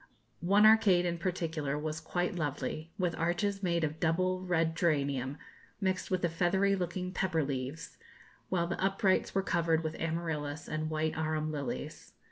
One 0.39 0.65
arcade 0.65 1.05
in 1.05 1.19
particular 1.19 1.77
was 1.77 1.99
quite 1.99 2.33
lovely, 2.35 2.89
with 2.97 3.13
arches 3.19 3.61
made 3.61 3.83
of 3.83 3.99
double 3.99 4.41
red 4.43 4.75
geranium, 4.75 5.37
mixed 5.79 6.09
with 6.09 6.23
the 6.23 6.27
feathery 6.27 6.75
looking 6.75 7.11
pepper 7.11 7.43
leaves, 7.43 7.97
while 8.49 8.65
the 8.65 8.83
uprights 8.83 9.35
were 9.35 9.43
covered 9.43 9.83
with 9.83 9.93
amaryllis 9.99 10.67
and 10.67 10.89
white 10.89 11.15
arum 11.15 11.51
lilies. 11.51 12.13